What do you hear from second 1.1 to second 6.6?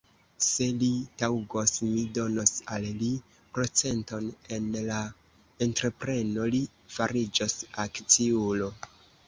taŭgos, mi donos al li procenton en la entrepreno;